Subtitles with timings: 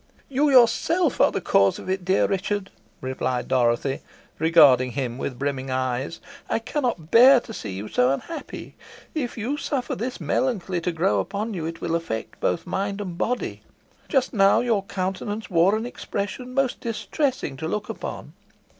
[0.29, 3.99] "You yourself are the cause of it, dear Richard," replied Dorothy,
[4.39, 8.73] regarding him with brimming eyes; "I cannot bear to see you so unhappy.
[9.13, 13.15] If you suffer this melancholy to grow upon you, it will affect both mind and
[13.15, 13.61] body.
[14.09, 18.33] Just now your countenance wore an expression most distressing to look upon.